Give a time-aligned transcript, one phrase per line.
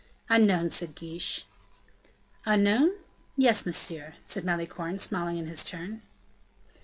[0.29, 1.45] "Unknown," said De Guiche.
[2.43, 2.89] "Unknown?
[3.37, 6.01] yes, monsieur," said Malicorne, smiling in his turn.